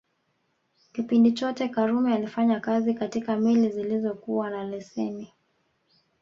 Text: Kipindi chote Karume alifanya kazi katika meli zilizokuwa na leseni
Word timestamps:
Kipindi 0.93 1.31
chote 1.31 1.67
Karume 1.69 2.13
alifanya 2.13 2.59
kazi 2.59 2.93
katika 2.93 3.37
meli 3.37 3.69
zilizokuwa 3.69 4.49
na 4.49 4.63
leseni 4.63 5.33